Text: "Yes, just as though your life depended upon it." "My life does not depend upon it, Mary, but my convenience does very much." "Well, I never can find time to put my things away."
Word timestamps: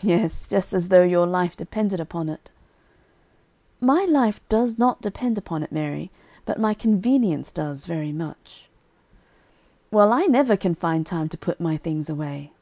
"Yes, 0.00 0.46
just 0.46 0.72
as 0.72 0.90
though 0.90 1.02
your 1.02 1.26
life 1.26 1.56
depended 1.56 1.98
upon 1.98 2.28
it." 2.28 2.52
"My 3.80 4.04
life 4.04 4.40
does 4.48 4.78
not 4.78 5.00
depend 5.02 5.38
upon 5.38 5.64
it, 5.64 5.72
Mary, 5.72 6.12
but 6.44 6.60
my 6.60 6.72
convenience 6.72 7.50
does 7.50 7.84
very 7.84 8.12
much." 8.12 8.70
"Well, 9.90 10.12
I 10.12 10.26
never 10.26 10.56
can 10.56 10.76
find 10.76 11.04
time 11.04 11.28
to 11.30 11.36
put 11.36 11.60
my 11.60 11.76
things 11.76 12.08
away." 12.08 12.52